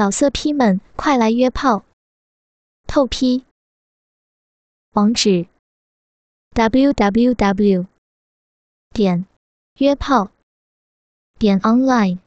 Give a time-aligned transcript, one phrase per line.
[0.00, 1.84] 老色批们，快来约炮！
[2.86, 3.44] 透批。
[4.92, 5.46] 网址
[6.54, 7.86] ：w w w
[8.94, 9.26] 点
[9.74, 10.30] 约炮
[11.38, 12.18] 点 online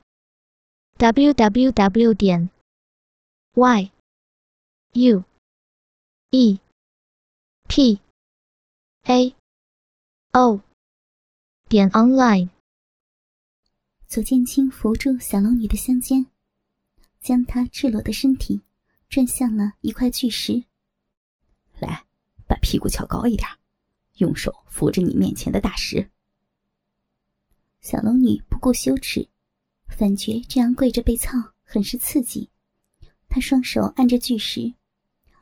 [0.98, 2.52] w w w 点
[3.56, 3.92] y
[4.92, 5.24] u
[6.30, 6.60] e
[7.68, 8.00] p
[9.06, 9.36] a
[10.34, 10.62] o
[11.68, 12.50] 点 online。
[14.08, 16.33] 左剑清扶住小龙女的香肩。
[17.24, 18.62] 将她赤裸的身体
[19.10, 20.66] 转向了一块巨石。
[21.80, 22.06] 来，
[22.48, 23.48] 把屁股翘高一点，
[24.18, 26.12] 用手扶着你面前的大石。
[27.82, 29.28] 小龙女不顾羞耻，
[29.88, 31.32] 反觉这样跪着被操
[31.64, 32.50] 很是刺激。
[33.28, 34.74] 她双手按着巨石，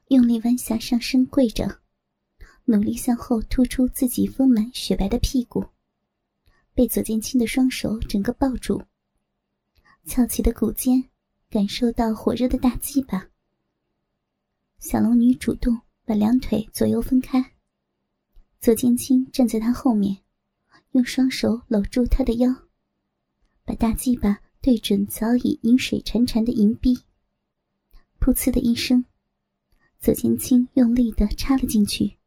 [0.08, 1.82] 用力弯下上身跪着，
[2.66, 5.66] 努力向后突出自己丰满雪白的屁股。
[6.74, 8.82] 被左剑清的双手整个抱住，
[10.06, 11.11] 翘起的骨尖。
[11.52, 13.28] 感受到火热的大鸡巴，
[14.80, 17.56] 小龙女主动把两腿左右分开。
[18.62, 20.20] 左剑青站在她后面，
[20.92, 22.50] 用双手搂住她的腰，
[23.66, 26.98] 把大鸡巴对准早已饮水潺潺的银壁。
[28.22, 29.04] 噗呲的一声，
[30.00, 32.18] 左剑青用力的插了进去。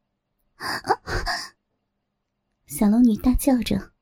[2.66, 3.92] 小龙女大叫着，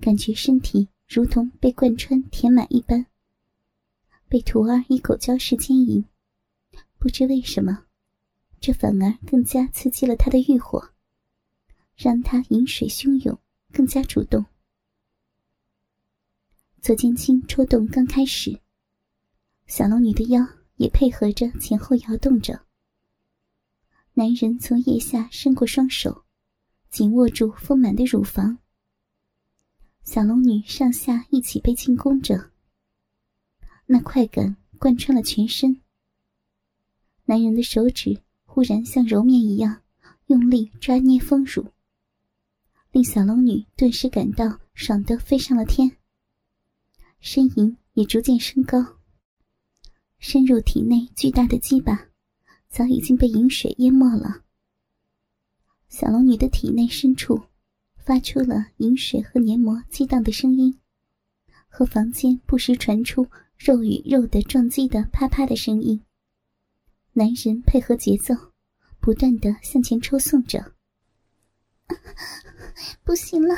[0.00, 3.04] 感觉身体如同被贯穿填满一般。
[4.28, 6.04] 被徒儿一口交式奸淫，
[6.98, 7.86] 不知为什么，
[8.60, 10.90] 这反而更加刺激了他的欲火，
[11.96, 13.38] 让他饮水汹涌，
[13.72, 14.44] 更加主动。
[16.82, 18.60] 左剑清抽动刚开始，
[19.66, 22.66] 小龙女的腰也配合着前后摇动着。
[24.12, 26.24] 男人从腋下伸过双手，
[26.90, 28.58] 紧握住丰满的乳房。
[30.02, 32.50] 小龙女上下一起被进攻着。
[33.90, 35.80] 那快感贯穿了全身。
[37.24, 39.80] 男人的手指忽然像揉面一样
[40.26, 41.72] 用力抓捏丰乳，
[42.92, 45.96] 令小龙女顿时感到爽得飞上了天。
[47.22, 48.98] 呻吟也逐渐升高。
[50.18, 52.08] 深入体内巨大的鸡巴
[52.68, 54.44] 早已经被饮水淹没了。
[55.88, 57.40] 小龙女的体内深处
[57.96, 60.78] 发出了饮水和黏膜激荡的声音，
[61.68, 63.26] 和房间不时传出。
[63.58, 66.04] 肉与肉的撞击的啪啪的声音，
[67.12, 68.32] 男人配合节奏，
[69.00, 70.74] 不断的向前抽送着。
[73.02, 73.54] 不行了，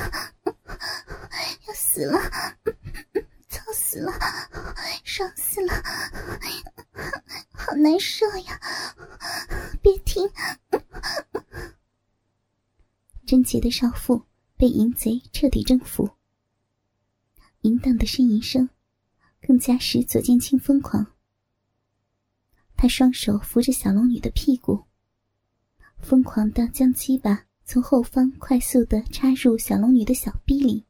[1.68, 2.18] 要死了，
[3.48, 4.10] 操死了，
[5.04, 5.72] 爽死了，
[7.52, 8.58] 好难受呀！
[9.82, 10.26] 别停！
[13.26, 14.24] 贞洁的少妇
[14.56, 16.10] 被淫贼彻底征服，
[17.60, 18.68] 淫荡的呻吟声。
[19.50, 21.04] 更加使左剑清疯狂。
[22.76, 24.84] 他双手扶着小龙女的屁股，
[25.98, 30.86] 疯狂的将鸡巴从后方快速的插入小龙女的小臂里。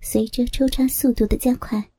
[0.00, 1.90] 随着抽插速度的加快，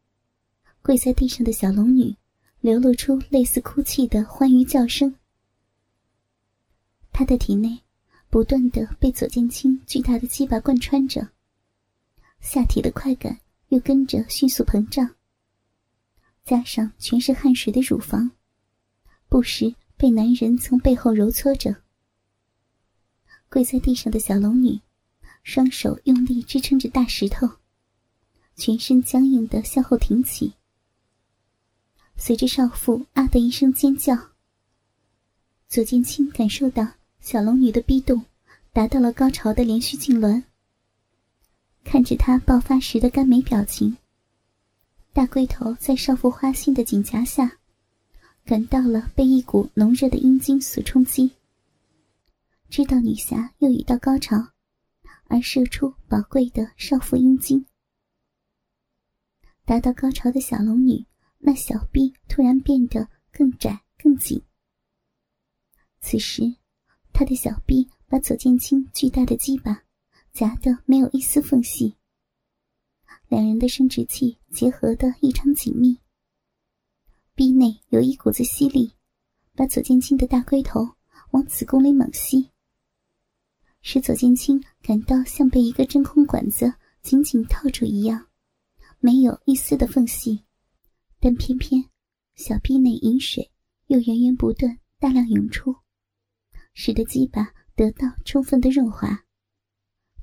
[0.82, 2.18] 跪在地上的小龙女
[2.60, 5.16] 流露出类似哭泣的欢愉叫声。
[7.12, 7.80] 她的体内
[8.32, 11.30] 不断的被左剑清巨大的鸡巴贯穿着，
[12.40, 13.40] 下体的快感。
[13.70, 15.16] 又跟着迅速膨胀，
[16.50, 18.32] 加上全是汗水的乳房，
[19.28, 21.84] 不时被男人从背后揉搓着。
[23.50, 24.80] 跪在地上的小龙女，
[25.44, 27.48] 双手用力支撑着大石头，
[28.56, 30.56] 全身僵硬的向后挺起。
[32.18, 34.18] 随着少妇“啊”的一声尖叫，
[35.68, 38.26] 左剑清感受到小龙女的逼动
[38.74, 40.42] 达到了高潮的连续痉挛。
[41.84, 43.96] 看着她爆发时的甘美表情，
[45.20, 47.60] 大龟头在少妇花心的颈夹下，
[48.46, 51.30] 感到了被一股浓热的阴茎所冲击。
[52.70, 54.38] 知道女侠又已到高潮，
[55.26, 57.66] 而射出宝贵的少妇阴茎。
[59.66, 61.06] 达到高潮的小龙女，
[61.40, 64.42] 那小臂突然变得更窄更紧。
[66.00, 66.56] 此时，
[67.12, 69.84] 她的小臂把左剑清巨大的鸡巴。
[70.32, 71.94] 夹得没有一丝缝隙，
[73.30, 76.00] 两人的生殖器结合的异常紧密。
[77.36, 78.92] 壁内有一股子吸力，
[79.56, 80.96] 把左剑清的大龟头
[81.30, 82.50] 往子宫里猛吸，
[83.84, 86.74] 使左剑清感到像被一个真空管子
[87.04, 88.30] 紧紧套住一样，
[88.98, 90.44] 没有一丝的缝隙。
[91.20, 91.86] 但偏偏
[92.34, 93.52] 小臂内饮水
[93.88, 95.76] 又源源不断、大量涌出，
[96.74, 99.24] 使得鸡巴得到充分的润滑。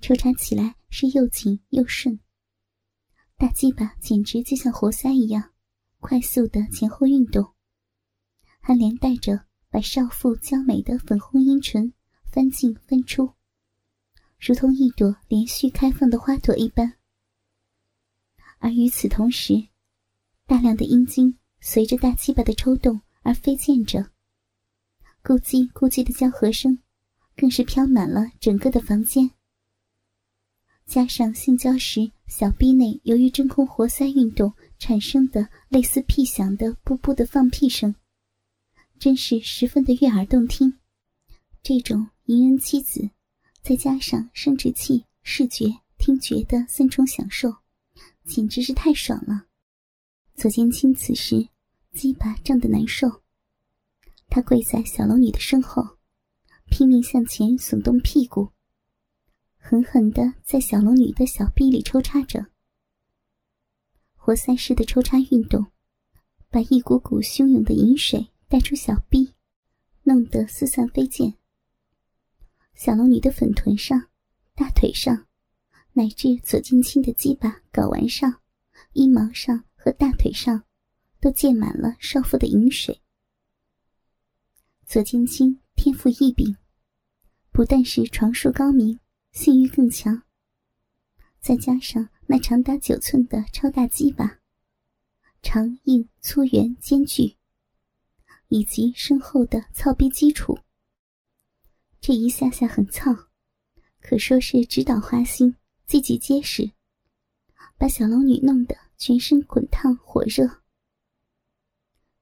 [0.01, 2.19] 抽插起来是又紧又顺，
[3.39, 5.53] 大鸡巴简直就像活塞一样，
[6.01, 7.53] 快速的前后运动，
[8.61, 11.93] 还连带着把少妇娇美的粉红阴唇
[12.25, 13.31] 翻进翻出，
[14.41, 16.95] 如同一朵连续开放的花朵一般。
[18.59, 19.69] 而与此同时，
[20.47, 24.01] 大量的阴茎随着大鸡巴的抽动而飞溅着，
[25.23, 26.79] 咕叽咕叽的交合声，
[27.37, 29.31] 更是飘满了整个的房间。
[30.87, 37.95] 加上性交时小臂内由于真空活塞运动产生的类似屁响的“噗噗”的放屁声，
[38.99, 40.79] 真是十分的悦耳动听。
[41.63, 43.11] 这种淫人妻子，
[43.63, 45.67] 再加上生殖器、视觉、
[45.99, 47.55] 听觉的三重享受，
[48.25, 49.47] 简直是太爽了。
[50.35, 51.49] 左剑清此时
[51.95, 53.23] 鸡巴胀得难受，
[54.29, 55.97] 他跪在小龙女的身后，
[56.71, 58.51] 拼命向前耸动屁股。
[59.69, 62.47] 狠狠的在小龙女的小臂里抽插着，
[64.15, 65.67] 活塞式的抽插运动，
[66.51, 69.35] 把一股股汹涌的饮水带出小臂，
[70.05, 71.35] 弄得四散飞溅。
[72.77, 74.09] 小龙女的粉臀上、
[74.55, 75.27] 大腿上，
[75.95, 78.41] 乃至左近清的鸡巴睾丸上、
[78.93, 80.63] 阴毛上和大腿上，
[81.19, 83.03] 都溅满了少妇的饮水。
[84.85, 86.57] 左近清天赋异禀，
[87.51, 89.01] 不但是床术高明。
[89.37, 90.23] 性欲更强，
[91.41, 94.39] 再加上那长达九寸的超大鸡巴，
[95.43, 97.37] 长硬粗圆兼具，
[98.49, 100.59] 以及深厚的操逼基础，
[102.01, 103.15] 这一下下狠操，
[104.01, 105.55] 可说是直捣花心，
[105.87, 106.73] 积极结实，
[107.77, 110.63] 把小龙女弄得全身滚烫火热。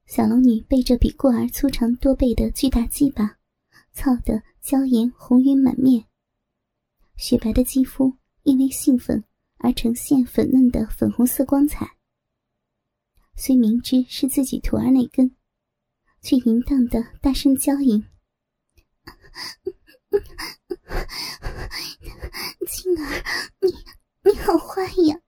[0.05, 3.37] 小龙女被这比过儿粗长多倍的巨大鸡巴
[3.93, 6.05] 操得娇颜红晕满面。
[7.17, 9.23] 雪白的肌肤因为兴奋
[9.57, 11.97] 而呈现粉嫩的粉红色光彩。
[13.37, 15.35] 虽明知是自己徒儿那根，
[16.21, 18.03] 却淫荡的大声娇吟
[22.67, 23.23] ：“青儿，
[23.61, 23.73] 你
[24.23, 25.19] 你好坏呀！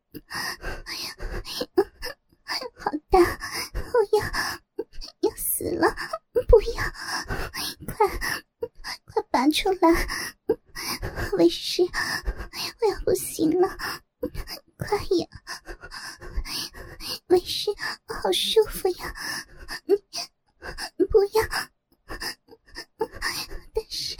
[2.73, 4.23] 好大，我要
[5.21, 5.95] 要死了！
[6.47, 6.75] 不要，
[7.87, 8.07] 快
[9.05, 10.07] 快拔出来！”
[11.37, 13.67] 为师，我要不行了，
[14.77, 15.27] 快呀！
[17.27, 17.71] 为师，
[18.05, 19.13] 好舒服呀！
[21.09, 21.43] 不要，
[23.73, 24.15] 但是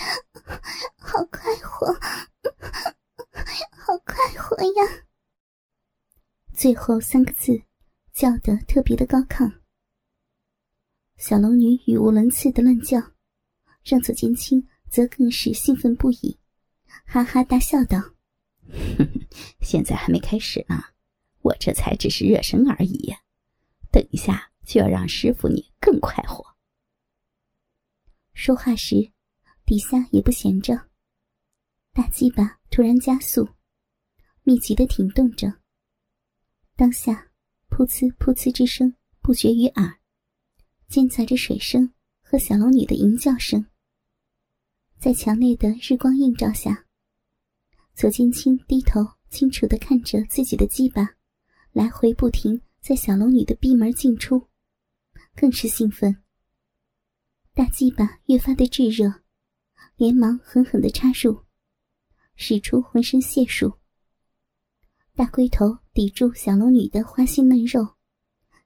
[0.98, 1.94] 好快活，
[3.71, 5.04] 好快活呀！
[6.54, 7.62] 最后三个字
[8.13, 9.59] 叫得特别的高亢。
[11.18, 13.00] 小龙女语无伦次的乱叫，
[13.83, 16.39] 让左剑青则更是兴奋不已。
[17.05, 18.15] 哈哈大笑道
[19.61, 20.83] ：“现在还没开始呢，
[21.41, 23.13] 我这才只是热身而已，
[23.91, 26.45] 等一下就要让师傅你更快活。”
[28.33, 29.11] 说话时，
[29.65, 30.89] 底下也不闲着，
[31.94, 33.49] 大鸡巴突然加速，
[34.44, 35.61] 密集的挺动着。
[36.75, 37.31] 当下，
[37.69, 39.99] 噗呲噗呲之声不绝于耳，
[40.88, 41.91] 间杂着水声
[42.21, 43.65] 和小龙女的吟叫声，
[44.99, 46.86] 在强烈的日光映照下。
[47.97, 51.15] 左剑清低头清楚的看着自己的鸡巴，
[51.71, 54.47] 来回不停在小龙女的闭门进出，
[55.35, 56.15] 更是兴奋。
[57.56, 59.11] 大鸡巴越发的炙热，
[59.95, 61.44] 连忙狠狠的插入，
[62.35, 63.80] 使出浑身解数。
[65.16, 67.95] 大龟头抵住小龙女的花心嫩肉，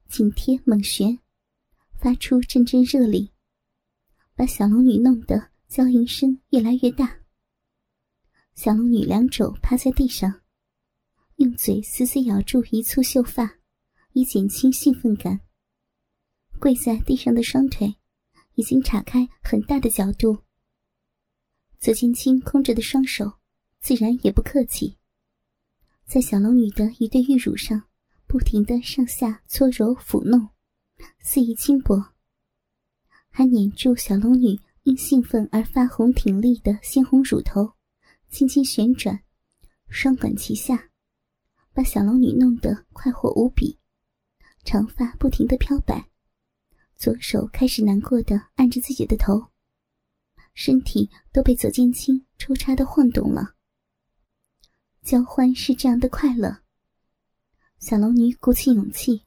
[0.09, 1.17] 紧贴猛旋，
[1.93, 3.31] 发出阵阵热力，
[4.35, 7.20] 把小龙女弄得娇吟声越来越大。
[8.53, 10.41] 小龙女两肘趴在地上，
[11.37, 13.57] 用嘴死死咬住一簇秀发，
[14.13, 15.39] 以减轻兴奋感。
[16.59, 17.95] 跪在地上的双腿
[18.53, 20.37] 已经岔开很大的角度。
[21.79, 23.39] 左金清空着的双手，
[23.79, 24.97] 自然也不客气，
[26.05, 27.81] 在小龙女的一对玉乳上
[28.27, 30.49] 不停的上下搓揉抚弄，
[31.19, 32.13] 肆意轻薄，
[33.29, 37.73] 还捻住小龙女因兴奋而发红挺立的鲜红乳头。
[38.31, 39.21] 轻轻旋转，
[39.89, 40.89] 双管齐下，
[41.73, 43.77] 把小龙女弄得快活无比，
[44.63, 46.09] 长发不停的飘摆，
[46.95, 49.51] 左手开始难过的按着自己的头，
[50.53, 53.55] 身体都被左剑青抽插的晃动了。
[55.03, 56.63] 交欢是这样的快乐，
[57.79, 59.25] 小龙女鼓起勇气，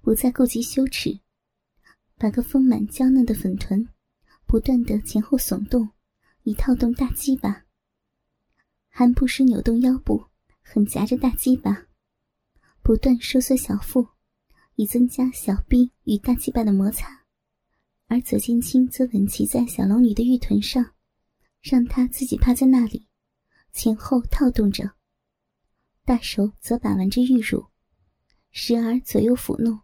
[0.00, 1.20] 不再顾及羞耻，
[2.16, 3.86] 把个丰满娇嫩的粉臀
[4.46, 5.90] 不断的前后耸动，
[6.44, 7.66] 以套动大鸡巴。
[8.98, 10.24] 还不时扭动腰部，
[10.60, 11.86] 很夹着大鸡巴，
[12.82, 14.08] 不断收缩小腹，
[14.74, 17.24] 以增加小臂与大鸡巴的摩擦，
[18.08, 20.94] 而左剑青则稳骑在小龙女的玉臀上，
[21.62, 23.06] 让她自己趴在那里，
[23.72, 24.90] 前后套动着，
[26.04, 27.66] 大手则把玩着玉乳，
[28.50, 29.78] 时而左右抚弄，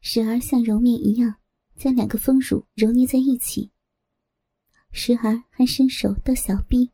[0.00, 1.34] 时而像揉面一样
[1.74, 3.72] 将两个丰乳揉捏在一起，
[4.92, 6.92] 时而还伸手到小臂，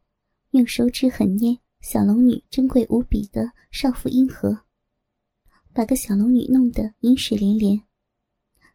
[0.53, 4.67] 用手指狠捏小龙女珍贵无比的少妇阴核。
[5.73, 7.83] 把个小龙女弄得饮水连连，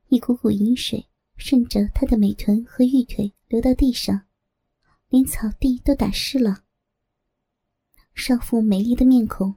[0.10, 4.26] 一股股饮水顺着她的美臀和玉腿流到地上，
[5.10, 6.64] 连草地都打湿了。
[8.16, 9.56] 少妇美丽的面孔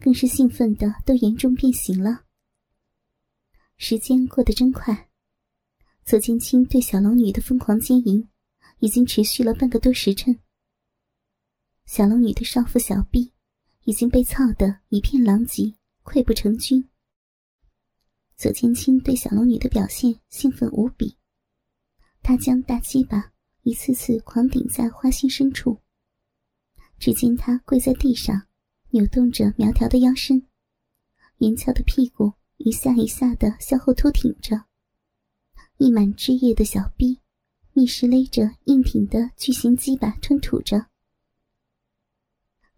[0.00, 2.24] 更是兴奋的都严重变形了。
[3.76, 5.08] 时间过得真快，
[6.04, 8.28] 左剑清对小龙女的疯狂经营
[8.80, 10.36] 已经持续了半个多时辰。
[11.92, 13.32] 小龙女的少妇小臂
[13.82, 15.74] 已经被操得一片狼藉。
[16.04, 16.88] 溃不成军。
[18.36, 21.16] 左剑清对小龙女的表现兴奋无比，
[22.22, 23.32] 他将大鸡巴
[23.62, 25.80] 一次次狂顶在花心深处。
[27.00, 28.46] 只见他跪在地上，
[28.90, 30.46] 扭动着苗条的腰身，
[31.38, 34.64] 圆翘的屁股一下一下的向后凸挺着，
[35.78, 37.18] 溢满汁液的小臂
[37.72, 40.86] 密实勒着硬挺的巨型鸡巴吞吐着。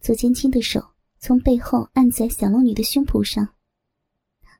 [0.03, 0.93] 左剑清的手。
[1.25, 3.55] 从背后按在小龙女的胸脯上，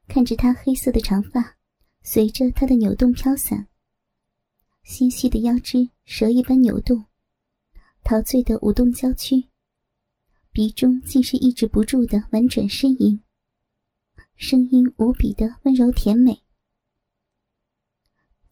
[0.07, 1.57] 看着她黑色的长发
[2.05, 3.67] 随着她的扭动飘散，
[4.85, 7.07] 纤细的腰肢蛇一般扭动，
[8.05, 9.49] 陶醉的舞动娇躯，
[10.53, 13.21] 鼻中竟是抑制不住的婉转呻吟，
[14.37, 16.45] 声音无比的温柔甜美。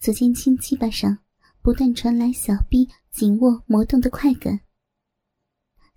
[0.00, 1.18] 左剑清鸡巴上
[1.62, 4.62] 不断传来小臂紧握磨动的快感。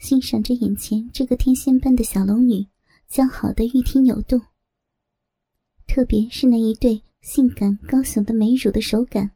[0.04, 2.68] 欣赏着眼前这个天仙般的小龙女
[3.10, 4.42] 姣好的玉体扭动，
[5.88, 9.32] 特别是那一对性感高耸的美乳的手感，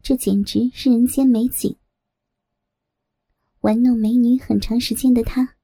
[0.00, 1.76] 这简直是人间美景。
[3.62, 5.56] 玩弄美女很长时间的他，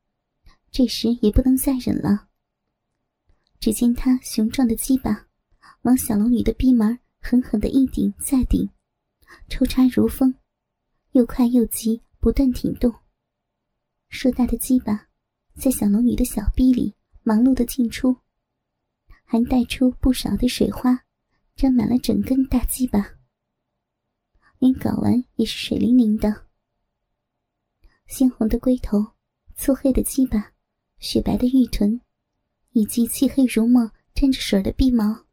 [0.73, 2.27] 这时也不能再忍了。
[3.61, 5.29] 只见他雄壮的鸡巴
[5.83, 8.69] 往小龙女的逼门狠狠的一顶再顶，
[9.49, 10.35] 抽插如风，
[11.13, 12.93] 又快又急，不断挺动。
[14.15, 15.09] 硕大的鸡巴
[15.57, 16.95] 在小龙女的小臂里
[17.25, 18.17] 忙碌的进出，
[19.25, 21.05] 还带出不少的水花，
[21.57, 23.17] 沾满了整根大鸡巴。
[24.61, 26.47] 连睾丸也是水灵灵的，
[28.07, 29.05] 鲜红的龟头、
[29.57, 30.53] 粗黑的鸡巴、
[31.01, 32.01] 雪白的玉臀，
[32.71, 35.27] 以及漆黑如墨、沾着水的臂毛，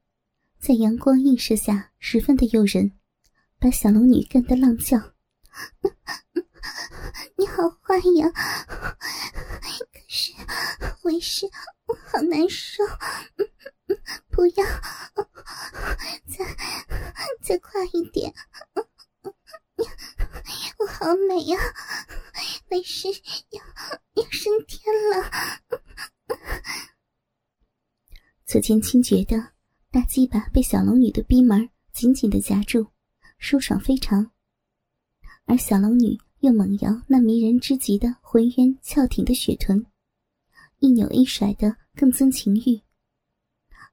[0.57, 2.91] 在阳光映射下十分的诱人，
[3.59, 4.97] 把小龙女干得浪叫。
[7.35, 8.29] 你好坏呀！
[9.91, 10.33] 可是
[11.03, 11.49] 为师
[11.85, 12.83] 我好难受，
[14.29, 14.65] 不要，
[16.27, 16.45] 再
[17.41, 18.33] 再快一点！
[20.77, 21.57] 我好美呀，
[22.69, 23.07] 为师
[23.49, 23.63] 要
[24.21, 25.31] 要升天了。
[28.45, 29.53] 左剑清觉得
[29.91, 32.87] 大鸡巴被小龙女的逼门紧紧的夹住，
[33.37, 34.31] 舒爽非常，
[35.45, 36.19] 而小龙女。
[36.41, 39.85] 又猛摇那迷人之极的浑圆翘挺的雪臀，
[40.79, 42.81] 一扭一甩的更增情欲。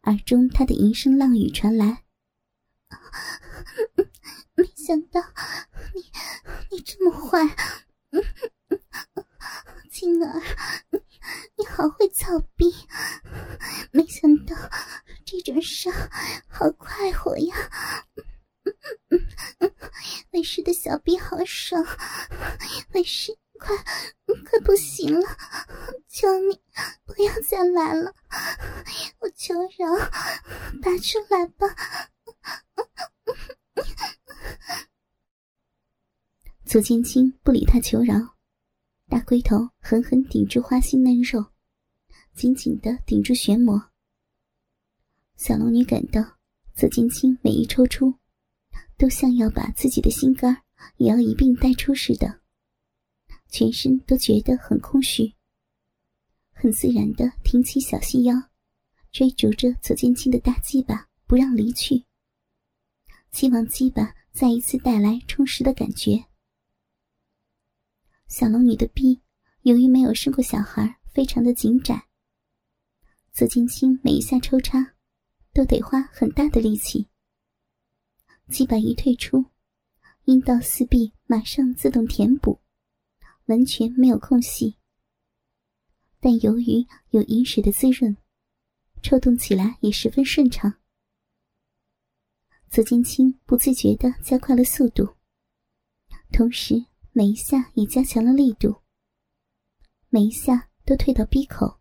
[0.04, 2.04] 耳中他的吟声浪语传来
[4.56, 5.20] ：“没想到
[5.94, 6.10] 你
[6.70, 7.38] 你这么坏，
[9.90, 10.42] 青儿，
[11.58, 12.74] 你好会操逼！
[13.92, 14.56] 没想到
[15.22, 15.92] 这种伤
[16.48, 17.54] 好快活呀！”
[20.32, 21.84] 为师的小臂好爽，
[22.92, 23.74] 为师快
[24.44, 25.26] 快不行了，
[26.06, 26.60] 求你
[27.04, 28.14] 不要再来了，
[29.20, 29.96] 我求饶，
[30.82, 31.66] 拔出来吧！
[36.78, 38.14] 左剑清不理他求饶，
[39.08, 41.44] 大龟头狠狠顶住花心嫩肉，
[42.36, 43.90] 紧紧的顶住玄魔。
[45.34, 46.22] 小龙女感到
[46.76, 48.14] 左剑清每一抽出。
[48.96, 50.56] 都像要把自己的心肝
[50.98, 52.42] 也要一并带出似的，
[53.48, 55.34] 全身都觉得很空虚，
[56.52, 58.36] 很自然的挺起小细腰，
[59.10, 62.04] 追逐着左剑清的大鸡巴，不让离去，
[63.32, 66.27] 希望鸡巴再一次带来充实的感觉。
[68.28, 69.22] 小龙女的臂
[69.62, 72.08] 由于没有生过小孩，非常的紧窄，
[73.32, 74.94] 左金清每一下抽插
[75.54, 77.08] 都得花很大的力气。
[78.50, 79.46] 鸡巴一退出，
[80.24, 82.60] 阴道四壁马上自动填补，
[83.46, 84.76] 完全没有空隙。
[86.20, 88.14] 但由于有饮水的滋润，
[89.02, 90.74] 抽动起来也十分顺畅。
[92.68, 95.16] 左金清不自觉地加快了速度，
[96.30, 98.76] 同时每一下也加强了力度，
[100.08, 101.80] 每一下都退到逼口，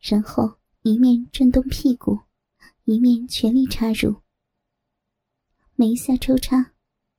[0.00, 2.18] 然后一面转动屁股，
[2.84, 4.20] 一面全力插入。
[5.76, 6.74] 每一下抽插，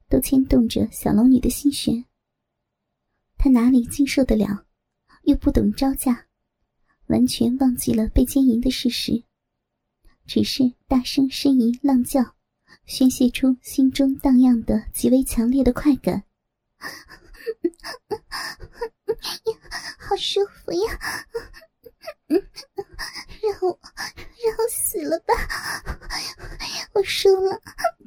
[0.07, 2.05] 都牵动着小龙女的心弦。
[3.38, 4.65] 她哪里经受得了，
[5.24, 6.27] 又不懂招架，
[7.07, 9.24] 完全忘记了被奸淫的事实，
[10.27, 12.36] 只是大声呻吟浪叫，
[12.86, 16.24] 宣泄出心中荡漾的极为强烈的快感。
[20.00, 21.27] 好舒服呀！
[22.27, 22.41] 让
[23.62, 25.34] 我让我死了吧！
[26.94, 27.62] 我输了，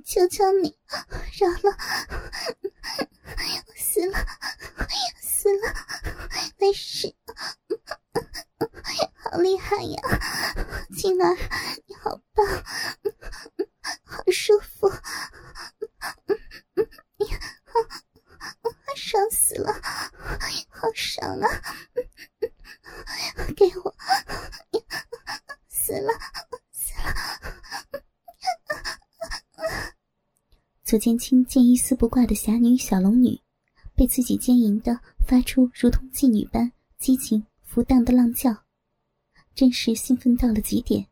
[0.05, 0.79] 求求你
[1.39, 1.77] 饶了！
[3.67, 4.27] 我死了，
[5.21, 5.75] 死了！
[6.59, 7.15] 没事，
[9.15, 10.01] 好厉害呀，
[10.97, 11.37] 静儿，
[11.87, 12.47] 你好棒，
[14.05, 14.91] 好舒服，
[18.97, 19.73] 爽死了，
[20.69, 21.49] 好爽啊！
[23.57, 23.95] 给我。
[25.69, 26.13] 死了，
[26.71, 27.15] 死了！
[30.89, 33.39] 左剑清见一丝不挂的侠女小龙女，
[33.95, 38.65] 被自己奸淫的发出如同妓女般激情浮荡的浪叫，
[39.55, 41.07] 真是兴奋到了极点。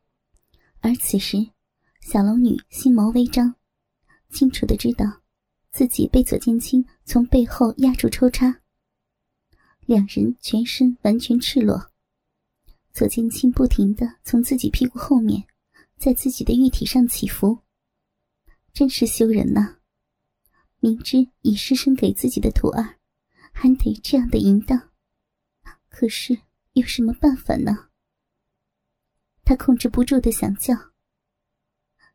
[0.80, 1.48] 而此时，
[2.00, 3.54] 小龙女心眸微张，
[4.30, 5.20] 清楚的知道
[5.72, 8.62] 自己被左剑清从背后压住抽插，
[9.84, 11.90] 两人全身完全赤裸。
[12.94, 15.44] 左剑清不停的从自己屁股后面，
[15.98, 17.58] 在自己的玉体上起伏，
[18.76, 19.78] 真是羞人呐！
[20.80, 22.98] 明知已失身给自己的徒儿，
[23.50, 24.90] 还得这样的淫荡，
[25.88, 26.42] 可是
[26.74, 27.88] 有什么办法呢？
[29.46, 30.74] 他控制不住的想叫。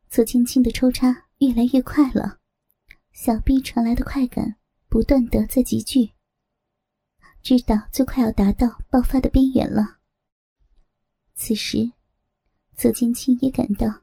[0.08, 2.38] 左青青的抽插越来越快了，
[3.10, 4.54] 小臂传来的快感
[4.88, 6.12] 不断的在急剧，
[7.42, 9.98] 知道就快要达到爆发的边缘了。
[11.34, 11.90] 此时，
[12.76, 14.01] 左青青也感到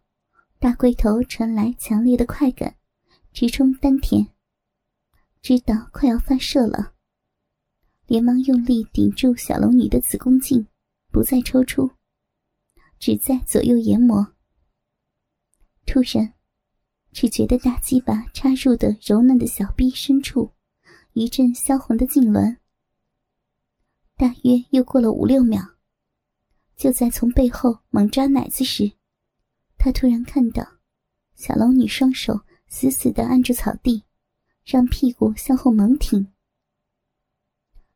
[0.62, 2.76] 大龟头传来强烈的快感，
[3.32, 4.28] 直冲丹田，
[5.42, 6.96] 知道快要发射了，
[8.08, 10.68] 连忙用力顶住小龙女的子宫颈，
[11.12, 11.90] 不再抽出，
[13.00, 14.36] 只在左右研磨。
[15.86, 16.34] 突然，
[17.14, 20.52] 只觉得大鸡巴插入的柔嫩的小臂深处，
[21.14, 22.58] 一阵销魂的痉挛。
[24.18, 25.76] 大约又过了五六秒。
[26.76, 28.92] 就在从背后猛抓奶子时，
[29.80, 30.64] 他突然看到
[31.36, 34.04] 小龙女双手死死的按住草地，
[34.66, 36.28] 让屁股向后猛挺。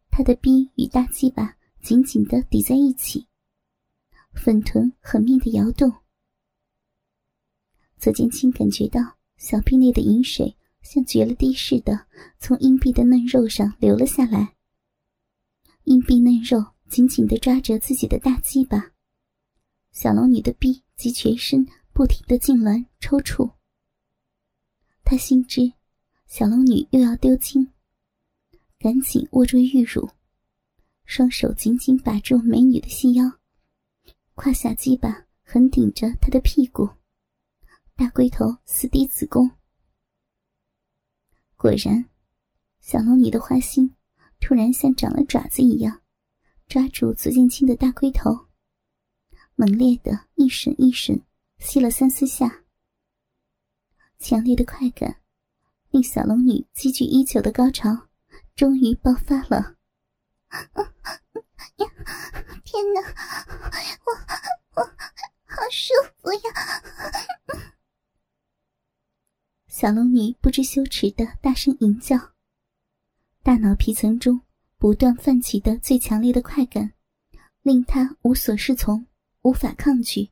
[0.09, 3.27] 他的逼与大鸡巴紧紧的抵在一起，
[4.33, 5.91] 粉臀狠命的摇动。
[7.97, 12.07] 左剑清感觉到小臂内的饮水像决了堤似的
[12.39, 14.55] 从阴壁的嫩肉上流了下来，
[15.83, 16.73] 阴壁嫩肉。
[16.89, 18.91] 紧紧的抓着自己的大鸡巴，
[19.91, 23.55] 小龙女的臂及全身不停的痉挛抽搐。
[25.03, 25.73] 他心知
[26.27, 27.73] 小龙女又要丢精，
[28.79, 30.09] 赶紧握住玉乳，
[31.03, 33.25] 双手紧紧把住美女的细腰，
[34.33, 36.87] 胯下鸡巴横顶着她的屁股，
[37.97, 39.51] 大龟头死抵子宫。
[41.57, 42.05] 果然，
[42.79, 43.93] 小龙女的花心
[44.39, 45.99] 突然像长了爪子一样。
[46.65, 48.47] 抓住左剑清的大龟头，
[49.55, 51.21] 猛烈的一吮一吮，
[51.59, 52.63] 吸了三四下。
[54.19, 55.17] 强烈的快感
[55.91, 58.07] 令小龙女积聚已久的高潮
[58.55, 59.75] 终于爆发了。
[62.63, 63.01] 天哪，
[64.05, 64.11] 我
[64.75, 64.81] 我
[65.45, 66.39] 好舒服呀！
[69.67, 72.33] 小龙女不知羞耻的大声吟叫，
[73.43, 74.41] 大脑皮层中。
[74.77, 76.91] 不断泛起的最强烈的快感，
[77.61, 79.07] 令她无所适从，
[79.43, 80.29] 无法抗拒。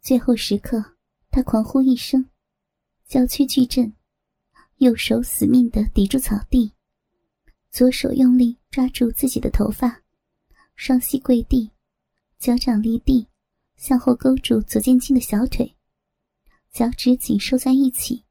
[0.00, 0.96] 最后时刻，
[1.30, 2.30] 他狂呼一声，
[3.06, 3.92] 娇躯巨震，
[4.76, 6.72] 右手死命的抵住草地，
[7.70, 10.02] 左手用力抓住自己的头发，
[10.76, 11.70] 双膝跪地，
[12.38, 13.26] 脚掌离地，
[13.76, 15.74] 向后勾住左剑清的小腿，
[16.70, 18.24] 脚趾紧收在一起，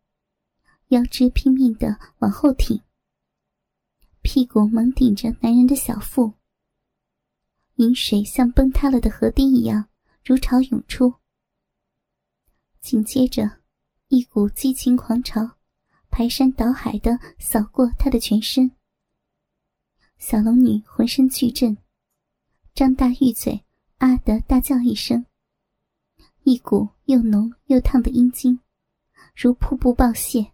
[0.90, 2.80] 腰肢拼命的往后挺。
[4.22, 6.34] 屁股猛顶着男人的小腹，
[7.76, 9.90] 饮水像崩塌了的河堤一样
[10.24, 11.14] 如潮涌出。
[12.80, 13.62] 紧接着，
[14.08, 15.58] 一股激情狂潮
[16.10, 18.72] 排山倒海的扫过他的全身。
[20.18, 21.78] 小龙女浑身剧震，
[22.74, 23.66] 张大玉嘴，
[23.98, 25.26] 啊的大叫一声，
[26.44, 28.60] 一股又浓又烫的阴茎
[29.36, 30.54] 如瀑布爆泄，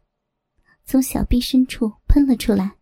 [0.83, 2.77] 从小臂深处喷了出来，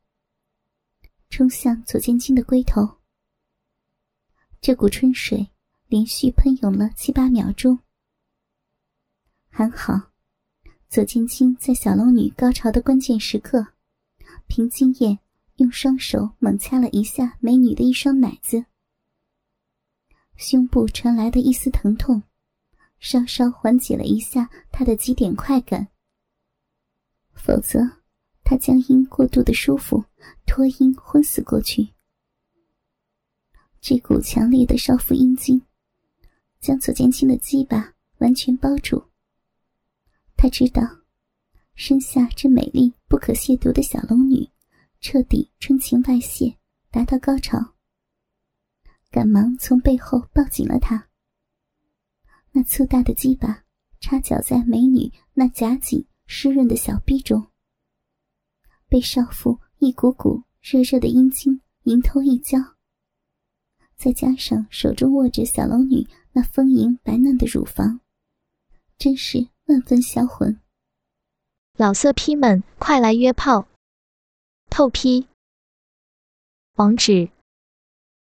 [1.30, 2.98] 冲向左剑金的龟头。
[4.62, 5.50] 这股春水
[5.88, 7.80] 连续喷涌了七八秒钟，
[9.50, 10.12] 还好，
[10.89, 13.65] 左青青在小龙女高潮的关键时刻，
[14.48, 15.19] 凭经验
[15.56, 18.65] 用双手猛掐了一下美女的一双奶子，
[20.36, 22.24] 胸部传来的一丝疼痛。
[23.00, 25.88] 稍稍缓解了一下她的极点快感，
[27.34, 27.80] 否则
[28.43, 30.04] 他将因过度的舒服
[30.45, 31.93] 脱音昏死过去。
[33.81, 35.61] 这股强烈的少妇阴茎
[36.59, 39.03] 将左剑清的鸡巴完全包住。
[40.35, 40.81] 他知道，
[41.75, 44.49] 身下这美丽不可亵渎的小龙女
[44.99, 46.57] 彻底春情外泄，
[46.91, 47.75] 达到高潮，
[49.09, 51.07] 赶忙从背后抱紧了她。
[52.51, 53.63] 那粗大的鸡巴
[54.01, 57.47] 插脚在美女那夹紧湿润的小臂中，
[58.87, 62.57] 被少妇一股股热热的阴茎迎头一浇，
[63.99, 67.99] 再加上手中握着小龙女那丰盈白嫩的乳房，
[68.97, 70.57] 真是万分销魂。
[71.73, 73.67] 老色批们，快来约炮！
[74.69, 75.27] 透批。
[76.75, 77.29] 网址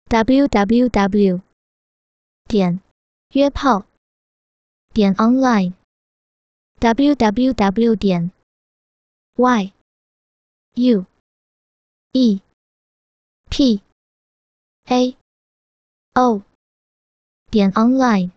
[0.10, 1.41] ：w w w.
[2.49, 2.81] 点
[3.34, 3.86] 约炮。
[4.93, 5.71] 点 online
[6.81, 8.34] www 点
[9.36, 9.71] y
[10.75, 11.05] u
[12.12, 12.41] e
[13.49, 13.81] p
[14.88, 15.20] a
[16.13, 16.41] 哦
[17.50, 18.32] 点 online